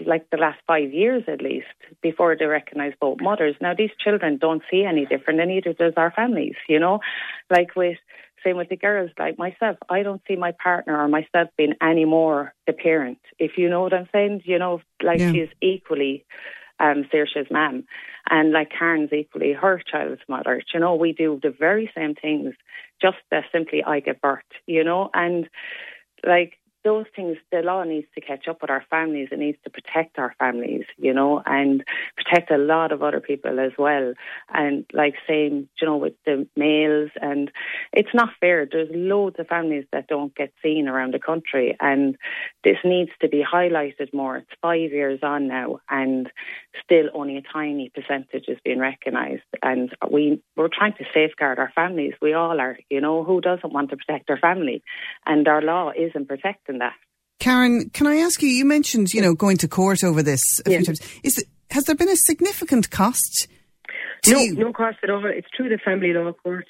like 0.06 0.24
the 0.30 0.38
last 0.38 0.58
five 0.66 0.90
years 0.92 1.24
at 1.28 1.42
least 1.42 1.66
before 2.02 2.34
they 2.38 2.46
recognise 2.46 2.92
both 2.98 3.18
mothers. 3.20 3.56
Now 3.60 3.74
these 3.76 3.90
children 4.02 4.38
don't 4.38 4.62
see 4.70 4.84
any 4.84 5.04
different 5.04 5.40
and 5.40 5.50
neither 5.50 5.74
does 5.74 5.92
our 5.96 6.10
families, 6.12 6.54
you 6.68 6.78
know. 6.78 7.00
Like 7.50 7.76
with 7.76 7.98
same 8.42 8.56
with 8.56 8.70
the 8.70 8.76
girls, 8.76 9.10
like 9.18 9.36
myself, 9.36 9.76
I 9.90 10.02
don't 10.02 10.22
see 10.26 10.36
my 10.36 10.52
partner 10.52 10.98
or 10.98 11.08
myself 11.08 11.48
being 11.58 11.74
any 11.82 12.04
more 12.06 12.54
the 12.66 12.72
parent. 12.72 13.18
If 13.38 13.58
you 13.58 13.68
know 13.68 13.82
what 13.82 13.92
I'm 13.92 14.08
saying, 14.12 14.42
you 14.44 14.58
know, 14.58 14.80
like 15.02 15.18
Yeah. 15.18 15.32
she's 15.32 15.48
equally 15.60 16.24
um 16.80 17.04
Saoirse's 17.10 17.50
mum 17.50 17.84
and 18.30 18.52
like 18.52 18.70
Karen's 18.70 19.12
equally 19.12 19.52
her 19.52 19.82
child's 19.90 20.22
mother. 20.28 20.62
You 20.72 20.80
know, 20.80 20.94
we 20.94 21.12
do 21.12 21.38
the 21.42 21.50
very 21.50 21.90
same 21.94 22.14
things, 22.14 22.54
just 23.02 23.18
that 23.30 23.44
simply 23.52 23.82
I 23.84 24.00
give 24.00 24.20
birth, 24.22 24.50
you 24.66 24.84
know, 24.84 25.10
and 25.12 25.48
like 26.26 26.58
those 26.88 27.04
things, 27.14 27.36
the 27.52 27.60
law 27.60 27.84
needs 27.84 28.06
to 28.14 28.22
catch 28.22 28.48
up 28.48 28.62
with 28.62 28.70
our 28.70 28.82
families. 28.88 29.28
It 29.30 29.38
needs 29.38 29.58
to 29.64 29.68
protect 29.70 30.18
our 30.18 30.34
families, 30.38 30.86
you 30.96 31.12
know, 31.12 31.42
and 31.44 31.84
protect 32.16 32.50
a 32.50 32.56
lot 32.56 32.92
of 32.92 33.02
other 33.02 33.20
people 33.20 33.60
as 33.60 33.72
well. 33.76 34.14
And 34.54 34.86
like 34.94 35.16
saying, 35.28 35.68
you 35.78 35.86
know, 35.86 35.98
with 35.98 36.14
the 36.24 36.46
males, 36.56 37.10
and 37.20 37.50
it's 37.92 38.14
not 38.14 38.30
fair. 38.40 38.64
There's 38.64 38.88
loads 38.90 39.36
of 39.38 39.48
families 39.48 39.84
that 39.92 40.08
don't 40.08 40.34
get 40.34 40.50
seen 40.62 40.88
around 40.88 41.12
the 41.12 41.18
country, 41.18 41.76
and 41.78 42.16
this 42.64 42.78
needs 42.84 43.10
to 43.20 43.28
be 43.28 43.44
highlighted 43.44 44.14
more. 44.14 44.38
It's 44.38 44.62
five 44.62 44.90
years 44.90 45.20
on 45.22 45.46
now, 45.46 45.80
and 45.90 46.30
still 46.82 47.10
only 47.12 47.36
a 47.36 47.42
tiny 47.52 47.90
percentage 47.90 48.44
is 48.48 48.58
being 48.64 48.78
recognised. 48.78 49.42
And 49.62 49.94
we 50.10 50.40
we're 50.56 50.70
trying 50.72 50.94
to 50.94 51.04
safeguard 51.12 51.58
our 51.58 51.72
families. 51.74 52.14
We 52.22 52.32
all 52.32 52.58
are, 52.58 52.78
you 52.88 53.02
know, 53.02 53.24
who 53.24 53.42
doesn't 53.42 53.74
want 53.74 53.90
to 53.90 53.96
protect 53.98 54.26
their 54.26 54.38
family? 54.38 54.82
And 55.26 55.46
our 55.46 55.60
law 55.60 55.92
isn't 55.94 56.28
protecting 56.28 56.77
that. 56.78 56.94
Karen, 57.40 57.90
can 57.90 58.06
I 58.06 58.16
ask 58.16 58.42
you? 58.42 58.48
You 58.48 58.64
mentioned, 58.64 59.12
you 59.14 59.22
know, 59.22 59.34
going 59.34 59.58
to 59.58 59.68
court 59.68 60.02
over 60.02 60.22
this 60.22 60.42
a 60.66 60.70
few 60.70 60.84
times. 60.84 61.00
Is 61.22 61.38
it, 61.38 61.44
has 61.70 61.84
there 61.84 61.94
been 61.94 62.08
a 62.08 62.16
significant 62.16 62.90
cost? 62.90 63.48
no, 64.26 64.44
no 64.46 64.72
cost 64.72 64.98
at 65.02 65.10
all. 65.10 65.24
It's 65.26 65.46
through 65.56 65.68
the 65.68 65.78
family 65.84 66.12
law 66.12 66.32
court. 66.32 66.66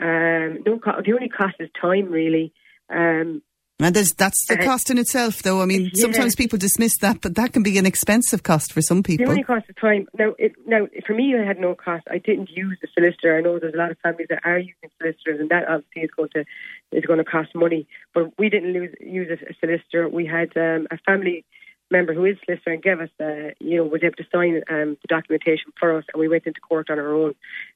Um, 0.00 0.62
no, 0.66 0.78
co- 0.78 1.02
the 1.04 1.12
only 1.12 1.28
cost 1.28 1.56
is 1.58 1.68
time, 1.80 2.10
really. 2.10 2.52
Um, 2.90 3.42
and 3.80 3.94
that's 3.94 4.46
the 4.46 4.58
uh, 4.60 4.64
cost 4.64 4.88
in 4.88 4.98
itself, 4.98 5.42
though. 5.42 5.60
I 5.60 5.66
mean, 5.66 5.90
yeah. 5.92 6.02
sometimes 6.02 6.36
people 6.36 6.58
dismiss 6.58 6.96
that, 6.98 7.20
but 7.20 7.34
that 7.34 7.52
can 7.52 7.64
be 7.64 7.76
an 7.76 7.86
expensive 7.86 8.44
cost 8.44 8.72
for 8.72 8.80
some 8.80 9.02
people. 9.02 9.26
The 9.26 9.30
only 9.32 9.42
cost 9.42 9.66
is 9.68 9.74
time. 9.80 10.06
Now, 10.16 10.34
it, 10.38 10.52
now 10.64 10.86
for 11.04 11.14
me, 11.14 11.34
I 11.36 11.44
had 11.44 11.58
no 11.58 11.74
cost. 11.74 12.04
I 12.08 12.18
didn't 12.18 12.50
use 12.50 12.78
a 12.84 12.86
solicitor. 12.94 13.36
I 13.36 13.40
know 13.40 13.58
there's 13.58 13.74
a 13.74 13.76
lot 13.76 13.90
of 13.90 13.98
families 13.98 14.28
that 14.30 14.42
are 14.44 14.58
using 14.58 14.90
solicitors, 14.98 15.40
and 15.40 15.48
that 15.50 15.68
obviously 15.68 16.02
is 16.02 16.10
going 16.16 16.30
to 16.34 16.44
is 16.92 17.04
going 17.04 17.18
to 17.18 17.24
cost 17.24 17.52
money. 17.54 17.88
But 18.14 18.38
we 18.38 18.48
didn't 18.48 18.72
lose, 18.72 18.94
use 19.00 19.28
a, 19.28 19.50
a 19.50 19.54
solicitor. 19.58 20.08
We 20.08 20.24
had 20.24 20.56
um, 20.56 20.86
a 20.92 20.98
family 20.98 21.44
member 21.90 22.14
who 22.14 22.24
is 22.24 22.36
a 22.36 22.44
solicitor 22.44 22.72
and 22.72 22.82
gave 22.82 23.00
us, 23.00 23.10
uh, 23.20 23.54
you 23.60 23.76
know, 23.76 23.84
was 23.84 24.02
able 24.04 24.16
to 24.16 24.26
sign 24.32 24.62
um, 24.70 24.96
the 25.02 25.08
documentation 25.08 25.72
for 25.78 25.98
us, 25.98 26.04
and 26.12 26.20
we 26.20 26.28
went 26.28 26.46
into 26.46 26.60
court 26.60 26.90
on 26.90 26.98
our 26.98 27.12
own. 27.12 27.34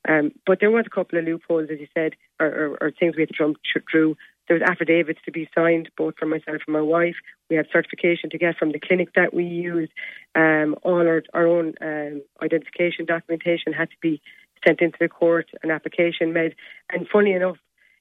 Um, 0.09 0.31
but 0.47 0.61
there 0.61 0.71
was 0.71 0.85
a 0.87 0.95
couple 0.95 1.19
of 1.19 1.25
loopholes, 1.25 1.71
as 1.73 1.81
you 1.81 1.89
said, 1.93 2.13
or, 2.41 2.47
or, 2.47 2.79
or 2.81 2.91
things 2.93 3.17
we 3.17 3.23
had 3.23 3.31
to 3.31 3.35
jump 3.37 3.57
through. 3.91 4.17
There 4.49 4.59
was 4.59 4.69
affidavits 4.69 5.21
to 5.27 5.31
be 5.31 5.49
signed, 5.55 5.91
both 5.97 6.17
from 6.17 6.31
myself 6.31 6.63
and 6.67 6.73
my 6.73 6.81
wife. 6.81 7.17
We 7.51 7.57
had 7.57 7.67
certification 7.73 8.31
to 8.31 8.39
get 8.39 8.57
from 8.57 8.73
the 8.73 8.81
clinic 8.81 9.11
that 9.15 9.35
we 9.35 9.45
use. 9.45 9.91
Um, 10.35 10.75
all 10.83 11.07
our, 11.07 11.23
our 11.35 11.47
own 11.47 11.75
um, 11.81 12.23
identification 12.43 13.05
documentation 13.05 13.73
had 13.73 13.91
to 13.91 13.97
be 14.01 14.21
sent 14.67 14.81
into 14.81 14.97
the 14.99 15.09
court, 15.09 15.51
an 15.63 15.71
application 15.71 16.33
made. 16.33 16.55
And 16.91 17.07
funny 17.07 17.33
enough, 17.33 17.59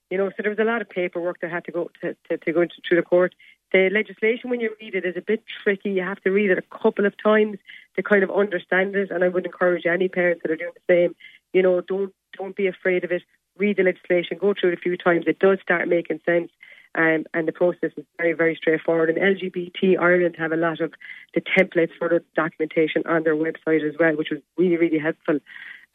you 0.09 0.17
know, 0.17 0.29
so 0.29 0.35
there 0.39 0.49
was 0.49 0.59
a 0.59 0.63
lot 0.63 0.81
of 0.81 0.89
paperwork 0.89 1.41
that 1.41 1.51
had 1.51 1.65
to 1.65 1.71
go 1.71 1.91
to, 2.01 2.15
to, 2.29 2.37
to 2.37 2.53
go 2.53 2.61
into, 2.61 2.75
through 2.87 2.97
the 2.97 3.03
court. 3.03 3.35
The 3.73 3.89
legislation, 3.91 4.49
when 4.49 4.61
you 4.61 4.73
read 4.79 4.95
it, 4.95 5.03
is 5.03 5.17
a 5.17 5.21
bit 5.21 5.43
tricky. 5.63 5.91
You 5.91 6.03
have 6.03 6.21
to 6.21 6.31
read 6.31 6.49
it 6.49 6.57
a 6.57 6.77
couple 6.77 7.05
of 7.05 7.13
times 7.21 7.57
to 7.97 8.03
kind 8.03 8.23
of 8.23 8.31
understand 8.31 8.95
it. 8.95 9.11
And 9.11 9.23
I 9.23 9.27
would 9.27 9.45
encourage 9.45 9.85
any 9.85 10.07
parents 10.07 10.41
that 10.43 10.51
are 10.51 10.55
doing 10.55 10.71
the 10.73 10.93
same. 10.93 11.15
You 11.51 11.61
know, 11.61 11.81
don't 11.81 12.13
don't 12.37 12.55
be 12.55 12.67
afraid 12.67 13.03
of 13.03 13.11
it 13.11 13.23
read 13.59 13.77
the 13.77 13.83
legislation, 13.83 14.37
go 14.39 14.53
through 14.53 14.71
it 14.71 14.77
a 14.77 14.81
few 14.81 14.97
times. 14.97 15.25
It 15.27 15.39
does 15.39 15.59
start 15.61 15.87
making 15.87 16.21
sense. 16.25 16.51
Um, 16.95 17.25
and 17.33 17.47
the 17.47 17.51
process 17.51 17.91
is 17.95 18.05
very, 18.17 18.33
very 18.33 18.55
straightforward. 18.55 19.09
And 19.09 19.19
LGBT 19.19 19.99
Ireland 19.99 20.35
have 20.39 20.51
a 20.51 20.57
lot 20.57 20.81
of 20.81 20.93
the 21.35 21.41
templates 21.41 21.91
for 21.97 22.09
the 22.09 22.23
documentation 22.35 23.03
on 23.05 23.23
their 23.23 23.35
website 23.35 23.87
as 23.87 23.95
well, 23.99 24.15
which 24.15 24.29
was 24.31 24.39
really, 24.57 24.77
really 24.77 24.97
helpful. 24.97 25.39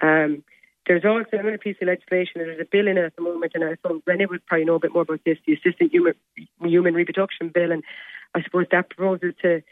Um, 0.01 0.45
there's 0.87 1.05
also 1.05 1.29
another 1.33 1.59
piece 1.59 1.77
of 1.81 1.89
legislation. 1.89 2.35
There's 2.37 2.61
a 2.61 2.65
bill 2.71 2.89
in 2.89 2.99
it 2.99 3.05
at 3.05 3.17
the 3.17 3.23
moment, 3.23 3.53
and 3.55 3.65
I 3.65 3.77
thought 3.77 4.03
Renee 4.07 4.27
would 4.27 4.47
probably 4.47 4.65
know 4.65 4.77
a 4.77 4.81
bit 4.81 4.93
more 4.93 5.03
about 5.03 5.21
this, 5.25 5.39
the 5.47 5.55
Assisted 5.55 5.91
Human, 5.93 6.15
Human 6.61 6.95
Reproduction 6.95 7.49
Bill. 7.49 7.73
And 7.73 7.83
I 8.35 8.43
suppose 8.43 8.67
that 8.71 8.91
proposes 8.91 9.35
to 9.43 9.63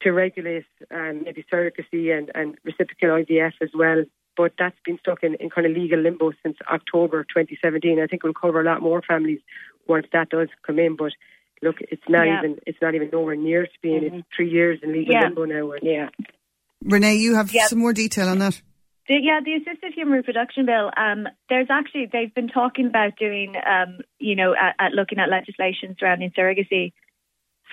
to 0.00 0.12
regulate 0.12 0.66
um, 0.90 1.22
maybe 1.24 1.46
surrogacy 1.50 2.16
and, 2.16 2.30
and 2.34 2.58
reciprocal 2.64 3.10
IVF 3.10 3.52
as 3.62 3.70
well 3.74 4.04
but 4.36 4.52
that's 4.58 4.76
been 4.84 4.98
stuck 4.98 5.22
in, 5.22 5.34
in 5.34 5.50
kind 5.50 5.66
of 5.66 5.72
legal 5.72 6.00
limbo 6.00 6.32
since 6.42 6.56
October 6.70 7.24
2017. 7.24 8.00
I 8.00 8.06
think 8.06 8.22
we'll 8.22 8.34
cover 8.34 8.60
a 8.60 8.64
lot 8.64 8.82
more 8.82 9.02
families 9.02 9.40
once 9.86 10.06
that 10.12 10.30
does 10.30 10.48
come 10.66 10.78
in. 10.78 10.96
But 10.96 11.12
look, 11.62 11.76
it's 11.80 12.02
not 12.08 12.26
yeah. 12.26 12.38
even 12.38 12.58
it's 12.66 12.78
not 12.80 12.94
even 12.94 13.10
nowhere 13.12 13.36
near 13.36 13.64
to 13.64 13.72
being. 13.82 14.02
Mm-hmm. 14.02 14.16
It's 14.16 14.28
three 14.36 14.50
years 14.50 14.80
in 14.82 14.92
legal 14.92 15.14
yeah. 15.14 15.24
limbo 15.24 15.44
now. 15.44 15.72
Yeah. 15.82 16.08
Renee, 16.82 17.16
you 17.16 17.34
have 17.34 17.50
some 17.50 17.78
more 17.78 17.92
detail 17.92 18.28
on 18.28 18.38
that. 18.38 18.60
The, 19.08 19.16
yeah, 19.20 19.40
the 19.44 19.54
assisted 19.54 19.92
human 19.94 20.14
reproduction 20.14 20.64
bill. 20.64 20.90
Um, 20.96 21.28
there's 21.50 21.68
actually 21.70 22.08
they've 22.10 22.34
been 22.34 22.48
talking 22.48 22.86
about 22.86 23.16
doing, 23.18 23.54
um, 23.56 23.98
you 24.18 24.34
know, 24.34 24.54
at, 24.54 24.76
at 24.78 24.92
looking 24.92 25.18
at 25.18 25.28
legislation 25.28 25.94
surrounding 25.98 26.30
surrogacy 26.30 26.92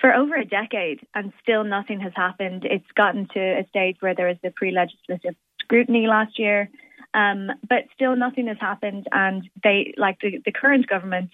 for 0.00 0.12
over 0.12 0.34
a 0.34 0.44
decade, 0.44 1.00
and 1.14 1.32
still 1.42 1.64
nothing 1.64 2.00
has 2.00 2.12
happened. 2.14 2.64
It's 2.64 2.90
gotten 2.94 3.28
to 3.32 3.40
a 3.40 3.66
stage 3.68 3.96
where 4.00 4.14
there 4.14 4.28
is 4.28 4.36
the 4.42 4.50
pre-legislative 4.50 5.36
scrutiny 5.62 6.06
last 6.06 6.38
year, 6.38 6.68
um, 7.14 7.48
but 7.68 7.84
still 7.94 8.16
nothing 8.16 8.46
has 8.48 8.58
happened. 8.60 9.06
And 9.12 9.48
they, 9.62 9.94
like 9.96 10.18
the, 10.20 10.40
the 10.44 10.52
current 10.52 10.86
government, 10.86 11.30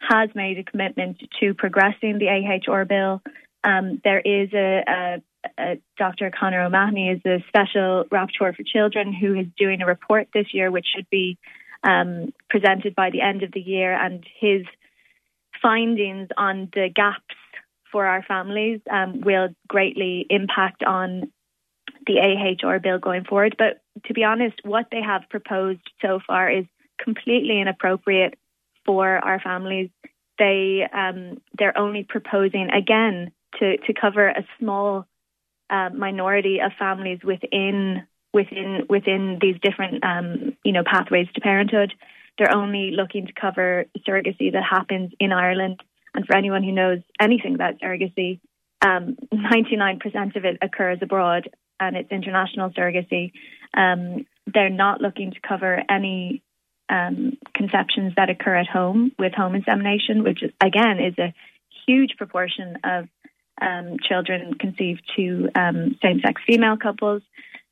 has 0.00 0.30
made 0.34 0.58
a 0.58 0.64
commitment 0.64 1.18
to 1.40 1.54
progressing 1.54 2.18
the 2.18 2.28
AHR 2.28 2.84
bill. 2.84 3.20
Um, 3.64 4.00
there 4.04 4.20
is 4.20 4.50
a, 4.54 4.84
a, 4.86 5.22
a, 5.58 5.80
Dr. 5.98 6.30
Conor 6.30 6.62
O'Mahony 6.62 7.10
is 7.10 7.20
a 7.26 7.44
special 7.48 8.04
rapporteur 8.10 8.54
for 8.54 8.62
children 8.64 9.12
who 9.12 9.34
is 9.34 9.46
doing 9.58 9.82
a 9.82 9.86
report 9.86 10.28
this 10.32 10.46
year, 10.52 10.70
which 10.70 10.86
should 10.94 11.10
be 11.10 11.36
um, 11.82 12.32
presented 12.48 12.94
by 12.94 13.10
the 13.10 13.20
end 13.20 13.42
of 13.42 13.52
the 13.52 13.60
year, 13.60 13.92
and 13.92 14.24
his 14.40 14.62
findings 15.60 16.28
on 16.36 16.68
the 16.72 16.88
gaps 16.94 17.34
for 17.90 18.06
our 18.06 18.22
families 18.22 18.80
um, 18.90 19.20
will 19.20 19.48
greatly 19.66 20.26
impact 20.30 20.82
on 20.82 21.32
the 22.08 22.18
AHR 22.18 22.80
bill 22.80 22.98
going 22.98 23.24
forward. 23.24 23.54
But 23.56 23.80
to 24.06 24.14
be 24.14 24.24
honest, 24.24 24.56
what 24.64 24.86
they 24.90 25.02
have 25.02 25.28
proposed 25.30 25.82
so 26.02 26.18
far 26.26 26.50
is 26.50 26.64
completely 27.02 27.60
inappropriate 27.60 28.34
for 28.84 29.18
our 29.18 29.38
families. 29.38 29.90
They 30.38 30.82
um, 30.92 31.40
they're 31.56 31.76
only 31.78 32.04
proposing 32.04 32.70
again 32.70 33.30
to 33.60 33.76
to 33.76 33.92
cover 33.92 34.28
a 34.28 34.44
small 34.58 35.06
uh, 35.70 35.90
minority 35.94 36.60
of 36.64 36.72
families 36.78 37.20
within 37.22 38.06
within 38.32 38.86
within 38.88 39.38
these 39.40 39.56
different 39.62 40.02
um, 40.02 40.56
you 40.64 40.72
know 40.72 40.82
pathways 40.84 41.28
to 41.34 41.40
parenthood. 41.40 41.92
They're 42.38 42.54
only 42.54 42.92
looking 42.92 43.26
to 43.26 43.32
cover 43.32 43.86
surrogacy 44.06 44.52
that 44.52 44.62
happens 44.62 45.12
in 45.20 45.32
Ireland. 45.32 45.82
And 46.14 46.24
for 46.24 46.36
anyone 46.36 46.62
who 46.62 46.72
knows 46.72 47.00
anything 47.20 47.54
about 47.54 47.80
surrogacy, 47.80 48.40
um, 48.80 49.16
99% 49.34 50.36
of 50.36 50.44
it 50.44 50.56
occurs 50.62 50.98
abroad 51.02 51.50
and 51.80 51.96
it's 51.96 52.10
international 52.10 52.70
surrogacy. 52.70 53.32
Um, 53.76 54.26
they're 54.52 54.70
not 54.70 55.00
looking 55.00 55.32
to 55.32 55.40
cover 55.40 55.82
any 55.88 56.42
um, 56.88 57.36
conceptions 57.54 58.14
that 58.16 58.30
occur 58.30 58.56
at 58.56 58.66
home 58.66 59.12
with 59.18 59.34
home 59.34 59.54
insemination, 59.54 60.22
which 60.22 60.40
again 60.60 61.00
is 61.00 61.18
a 61.18 61.34
huge 61.86 62.16
proportion 62.16 62.78
of 62.84 63.08
um, 63.60 63.96
children 64.08 64.54
conceived 64.54 65.02
to 65.16 65.48
um, 65.54 65.96
same-sex 66.02 66.40
female 66.46 66.76
couples. 66.76 67.22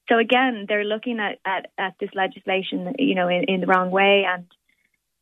So 0.08 0.18
again, 0.18 0.66
they're 0.68 0.84
looking 0.84 1.18
at, 1.18 1.38
at, 1.44 1.70
at 1.78 1.94
this 2.00 2.10
legislation, 2.14 2.94
you 2.98 3.14
know, 3.14 3.28
in, 3.28 3.44
in 3.44 3.60
the 3.60 3.66
wrong 3.66 3.90
way, 3.90 4.24
and 4.28 4.46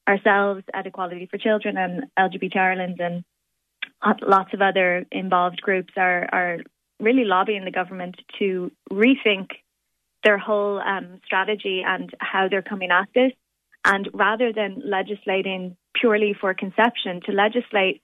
ourselves 0.09 0.63
at 0.73 0.87
Equality 0.87 1.27
for 1.31 1.39
Children 1.39 1.77
and 1.77 2.05
LGBT 2.19 2.57
Ireland 2.57 3.01
and 3.01 3.25
lots 4.23 4.53
of 4.53 4.61
other 4.61 5.07
involved 5.11 5.61
groups 5.63 5.95
are 5.97 6.29
are 6.33 6.59
really 7.05 7.25
lobbying 7.25 7.65
the 7.65 7.71
government 7.71 8.17
to 8.39 8.73
rethink 8.91 9.49
their 10.25 10.39
whole 10.39 10.81
um, 10.81 11.21
strategy 11.25 11.83
and 11.87 12.11
how 12.19 12.49
they're 12.49 12.63
coming 12.63 12.91
at 12.91 13.09
this. 13.15 13.33
And 13.85 14.09
rather 14.15 14.53
than 14.53 14.83
legislating 14.85 15.77
purely 15.95 16.35
for 16.39 16.55
conception, 16.55 17.21
to 17.27 17.33
legislate 17.33 18.01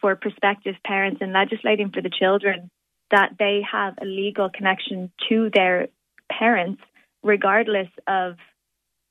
for 0.00 0.14
prospective 0.14 0.76
parents 0.86 1.18
and 1.20 1.32
legislating 1.32 1.90
for 1.90 2.00
the 2.00 2.10
children 2.10 2.70
that 3.10 3.30
they 3.38 3.60
have 3.70 3.94
a 4.00 4.04
legal 4.04 4.48
connection 4.48 5.10
to 5.28 5.50
their 5.52 5.88
parents, 6.30 6.80
regardless 7.22 7.88
of 8.06 8.36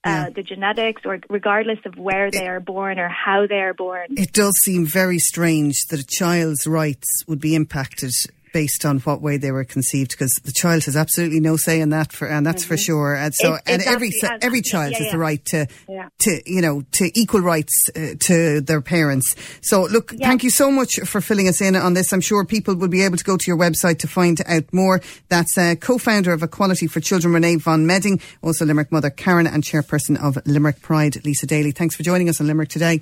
uh, 0.05 0.29
the 0.29 0.43
genetics 0.43 1.01
or 1.05 1.19
regardless 1.29 1.79
of 1.85 1.95
where 1.95 2.29
they 2.29 2.47
are 2.47 2.59
born 2.59 2.99
or 2.99 3.07
how 3.07 3.47
they 3.47 3.61
are 3.61 3.73
born. 3.73 4.07
It 4.17 4.33
does 4.33 4.57
seem 4.61 4.85
very 4.85 5.19
strange 5.19 5.75
that 5.89 5.99
a 5.99 6.05
child's 6.05 6.67
rights 6.67 7.23
would 7.27 7.39
be 7.39 7.55
impacted 7.55 8.11
based 8.53 8.85
on 8.85 8.99
what 8.99 9.21
way 9.21 9.35
they 9.37 9.51
were 9.51 9.65
conceived 9.65 10.11
because 10.11 10.33
the 10.45 10.53
child 10.53 10.85
has 10.85 10.95
absolutely 10.95 11.39
no 11.39 11.57
say 11.57 11.81
in 11.81 11.89
that 11.89 12.13
for 12.13 12.27
and 12.27 12.45
that's 12.45 12.63
mm-hmm. 12.63 12.75
for 12.75 12.77
sure. 12.77 13.15
And 13.15 13.33
so 13.35 13.55
it, 13.55 13.61
and 13.65 13.81
every 13.83 14.11
every 14.41 14.61
child 14.61 14.91
yeah, 14.91 14.99
has 14.99 15.07
yeah. 15.07 15.11
the 15.11 15.17
right 15.17 15.45
to 15.45 15.67
yeah. 15.89 16.09
to 16.19 16.41
you 16.45 16.61
know 16.61 16.83
to 16.93 17.11
equal 17.19 17.41
rights 17.41 17.73
uh, 17.95 18.13
to 18.21 18.61
their 18.61 18.81
parents. 18.81 19.35
So 19.61 19.83
look 19.83 20.11
thank 20.11 20.43
you 20.43 20.49
so 20.49 20.71
much 20.71 20.99
for 21.05 21.19
filling 21.19 21.49
us 21.49 21.59
in 21.59 21.75
on 21.75 21.93
this. 21.93 22.13
I'm 22.13 22.21
sure 22.21 22.45
people 22.45 22.75
will 22.75 22.87
be 22.87 23.03
able 23.03 23.17
to 23.17 23.23
go 23.23 23.35
to 23.35 23.47
your 23.47 23.57
website 23.57 23.99
to 23.99 24.07
find 24.07 24.39
out 24.47 24.71
more. 24.71 25.01
That's 25.29 25.57
uh, 25.57 25.75
co-founder 25.79 26.31
of 26.31 26.43
Equality 26.43 26.87
for 26.87 26.99
Children 26.99 27.33
Renee 27.33 27.55
von 27.57 27.85
Medding 27.87 28.21
also 28.41 28.65
Limerick 28.65 28.91
mother 28.91 29.09
Karen 29.09 29.47
and 29.47 29.63
chairperson 29.63 30.21
of 30.21 30.37
Limerick 30.45 30.81
Pride 30.81 31.25
Lisa 31.25 31.47
Daly. 31.47 31.71
Thanks 31.71 31.95
for 31.95 32.03
joining 32.03 32.29
us 32.29 32.39
on 32.39 32.47
Limerick 32.47 32.69
today 32.69 33.01